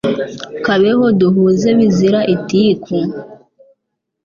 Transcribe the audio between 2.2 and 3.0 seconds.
itiku